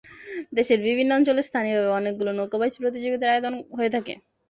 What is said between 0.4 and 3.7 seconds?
দেশের বিভিন্ন অঞ্চলে স্থানীয়ভাবে অনেকগুলো নৌকা বাইচ প্রতিযোগিতার আয়োজন